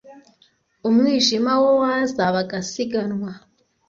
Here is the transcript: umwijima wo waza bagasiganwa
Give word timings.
umwijima 0.87 1.51
wo 1.61 1.71
waza 1.81 2.23
bagasiganwa 2.35 3.31